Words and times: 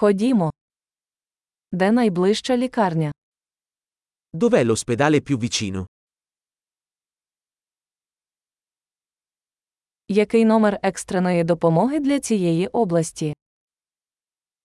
Ходімо. 0.00 0.51
Де 1.71 1.91
найближча 1.91 2.57
лікарня? 2.57 3.11
Dov'è 4.33 4.63
l'ospedale 4.65 5.19
più 5.21 5.37
vicino? 5.37 5.85
Який 10.07 10.45
номер 10.45 10.79
екстреної 10.83 11.43
допомоги 11.43 11.99
для 11.99 12.19
цієї 12.19 12.67
області? 12.67 13.33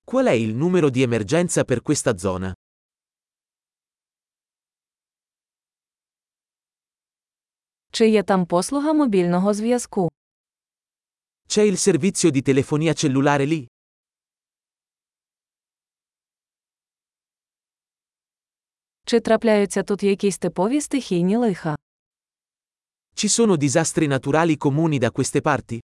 Qual 0.06 0.24
è 0.28 0.36
il 0.46 0.54
numero 0.62 0.90
di 0.90 1.02
emergenza 1.08 1.64
per 1.64 1.80
questa 1.82 2.18
zona? 2.18 2.54
Чи 7.92 8.08
є 8.08 8.22
там 8.22 8.46
послуга 8.46 8.92
мобільного 8.92 9.54
зв'язку? 9.54 10.08
C'è 11.48 11.62
il 11.72 11.76
servizio 11.76 12.30
di 12.30 12.42
telefonia 12.42 12.92
cellulare 12.94 13.46
lì? 13.46 13.66
Чи 19.08 19.20
трапляються 19.20 19.82
тут 19.82 20.02
якісь 20.02 20.38
типові 20.38 20.80
стихійні 20.80 21.36
лиха? 21.36 21.76
Ci 23.16 23.28
sono 23.28 23.56
disastri 23.56 24.06
naturali 24.08 24.56
comuni 24.56 24.98
da 24.98 25.10
queste 25.10 25.40
parti? 25.40 25.78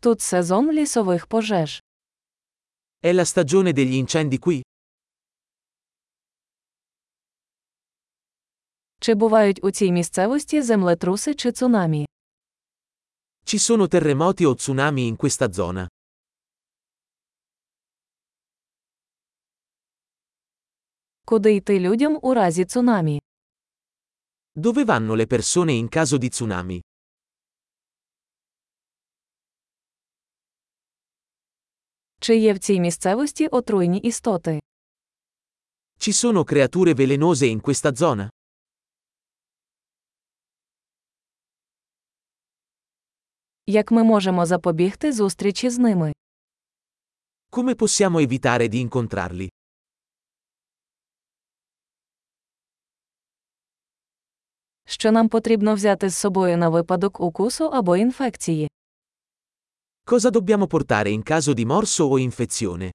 Тут 0.00 0.20
сезон 0.20 0.70
лісових 0.70 1.26
пожеж. 1.28 1.80
È 3.04 3.12
la 3.12 3.24
stagione 3.24 3.72
degli 3.72 3.96
incendi 3.96 4.38
qui? 4.38 4.62
Чи 9.00 9.14
бувають 9.14 9.64
у 9.64 9.70
цій 9.70 9.92
місцевості 9.92 10.62
землетруси 10.62 11.34
чи 11.34 11.52
цунамі? 11.52 12.06
Ci 13.44 13.58
sono 13.58 13.88
terremoti 13.88 14.46
o 14.46 14.54
tsunami 14.54 15.06
in 15.06 15.16
questa 15.16 15.48
zona? 15.52 15.88
Куди 21.27 21.55
йти 21.55 21.79
людям 21.79 22.19
у 22.21 22.33
разі 22.33 22.65
цунамі? 22.65 23.21
Dove 24.55 24.85
vanno 24.85 25.15
le 25.15 25.25
persone 25.25 25.73
in 25.81 25.87
caso 25.89 26.17
di 26.17 26.29
tsunami? 26.29 26.81
Чи 32.19 32.37
є 32.37 32.53
в 32.53 32.59
цій 32.59 32.79
місцевості 32.79 33.47
отруйні 33.47 33.97
істоти? 33.97 34.59
Ci 35.99 36.13
sono 36.13 36.43
creature 36.43 36.93
velenose 36.95 37.45
in 37.55 37.61
questa 37.61 37.95
zona? 37.95 38.29
Як 43.67 43.91
ми 43.91 44.03
можемо 44.03 44.45
запобігти 44.45 45.11
зустрічі 45.13 45.69
з 45.69 45.77
ними? 45.77 46.13
Come 47.51 47.75
possiamo 47.75 48.19
evitare 48.27 48.67
di 48.69 48.89
incontrarli? 48.89 49.49
Що 54.90 55.12
нам 55.12 55.28
потрібно 55.28 55.74
взяти 55.74 56.08
з 56.08 56.16
собою 56.16 56.56
на 56.56 56.68
випадок 56.68 57.20
укусу 57.20 57.64
або 57.64 57.96
інфекції? 57.96 58.70
Cosa 60.06 60.30
dobbiamo 60.30 60.66
portare 60.66 61.10
in 61.16 61.22
caso 61.22 61.54
di 61.54 61.66
morso 61.66 62.10
o 62.10 62.18
infezione? 62.18 62.90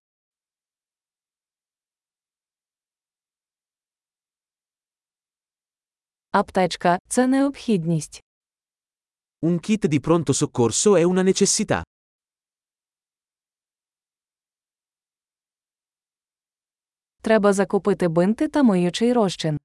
Аптечка 6.32 7.00
це 7.08 7.28
необхідність. 7.28 8.24
Un 9.42 9.60
kit 9.60 9.88
di 9.88 10.00
pronto 10.00 10.34
soccorso 10.34 10.96
è 10.96 11.04
una 11.04 11.24
necessità. 11.24 11.84
Треба 17.22 17.54
закупити 17.54 18.08
бинти 18.08 18.48
та 18.48 18.64
миючий 18.64 19.14
розчин. 19.14 19.60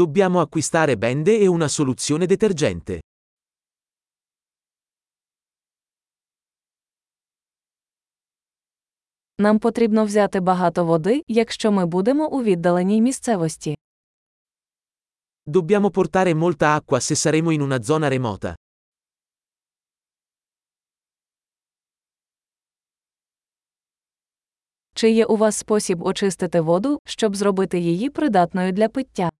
Dobbiamo 0.00 0.40
acquistare 0.40 0.96
bende 0.96 1.36
e 1.36 1.48
una 1.48 1.66
soluzione 1.66 2.26
detergente. 2.26 3.00
Нам 9.38 9.58
потрібно 9.58 10.04
взяти 10.04 10.40
багато 10.40 10.84
води, 10.84 11.22
якщо 11.28 11.72
ми 11.72 11.86
будемо 11.86 12.28
у 12.28 12.42
віддаленій 12.42 13.02
місцевості. 13.02 13.76
Dobbiamo 15.46 15.90
portare 15.90 16.34
molta 16.34 16.78
acqua 16.78 17.00
se 17.00 17.16
saremo 17.16 17.50
in 17.50 17.60
una 17.60 17.78
zona 17.82 18.08
remota. 18.08 18.54
Чи 24.94 25.10
є 25.10 25.24
у 25.24 25.36
вас 25.36 25.56
спосіб 25.56 26.02
очистити 26.02 26.60
воду, 26.60 26.98
щоб 27.04 27.36
зробити 27.36 27.78
її 27.78 28.10
придатною 28.10 28.72
для 28.72 28.88
пиття? 28.88 29.30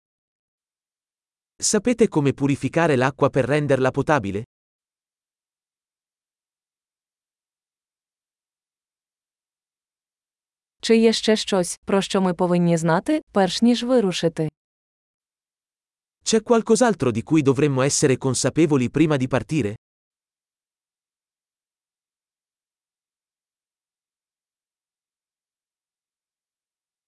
Sapete 1.62 2.08
come 2.08 2.34
purificare 2.34 2.96
l'acqua 2.96 3.30
per 3.30 3.46
renderla 3.46 3.92
potabile? 3.92 4.44
Чи 10.82 10.98
є 10.98 11.14
ще 11.14 11.36
щось, 11.36 11.80
про 11.86 12.02
що 12.02 12.22
ми 12.22 12.34
повинні 12.34 12.78
знати, 12.78 13.22
перш 13.32 13.62
ніж 13.62 13.84
вирушити? 13.84 14.50
C'è 16.26 16.42
qualcos'altro 16.42 17.12
di 17.12 17.22
cui 17.24 17.42
dovremmo 17.42 17.82
essere 17.84 18.18
consapevoli 18.18 18.90
prima 18.90 19.18
di 19.18 19.28
partire? 19.28 19.76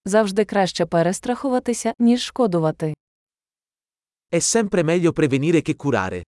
Завжди 0.04 0.44
краще 0.44 0.86
перестрахуватися, 0.86 1.92
ніж 1.98 2.22
шкодувати. 2.22 2.94
È 4.33 4.39
sempre 4.39 4.81
meglio 4.81 5.11
prevenire 5.11 5.61
che 5.61 5.75
curare. 5.75 6.23